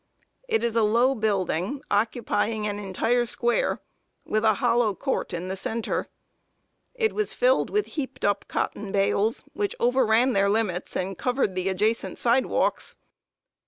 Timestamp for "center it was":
5.55-7.35